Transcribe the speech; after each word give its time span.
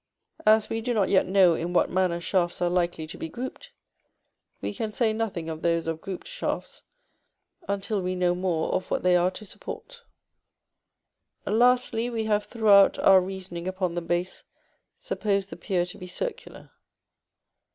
As 0.47 0.67
we 0.67 0.81
do 0.81 0.95
not 0.95 1.09
yet 1.09 1.27
know 1.27 1.53
in 1.53 1.73
what 1.73 1.91
manner 1.91 2.19
shafts 2.19 2.59
are 2.59 2.71
likely 2.71 3.05
to 3.05 3.19
be 3.19 3.29
grouped, 3.29 3.71
we 4.59 4.73
can 4.73 4.91
say 4.91 5.13
nothing 5.13 5.47
of 5.47 5.61
those 5.61 5.85
of 5.85 6.01
grouped 6.01 6.25
shafts 6.27 6.81
until 7.69 8.01
we 8.01 8.15
know 8.15 8.33
more 8.33 8.73
of 8.73 8.89
what 8.89 9.03
they 9.03 9.15
are 9.15 9.29
to 9.29 9.45
support. 9.45 10.01
Lastly; 11.45 12.09
we 12.09 12.23
have 12.23 12.45
throughout 12.45 12.97
our 12.97 13.21
reasoning 13.21 13.67
upon 13.67 13.93
the 13.93 14.01
base 14.01 14.43
supposed 14.97 15.51
the 15.51 15.55
pier 15.55 15.85
to 15.85 15.99
be 15.99 16.07
circular. 16.07 16.71